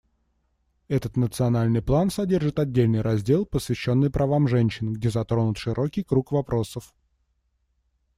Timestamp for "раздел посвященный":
3.01-4.09